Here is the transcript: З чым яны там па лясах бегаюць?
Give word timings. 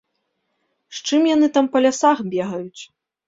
З 0.99 1.03
чым 1.09 1.21
яны 1.35 1.49
там 1.57 1.69
па 1.75 1.83
лясах 1.87 2.25
бегаюць? 2.35 2.81